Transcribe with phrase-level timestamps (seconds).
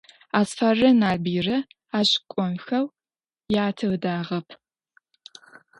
[0.39, 1.57] Асфаррэ Налбыйрэ
[1.99, 2.85] ащ кӀонхэу
[3.65, 4.47] ятэ ыдагъэп.